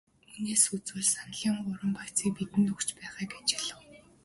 [0.31, 3.81] Үүнээс үзвэл саналын гурван багцыг бидэнд өгч байгааг ажиглав.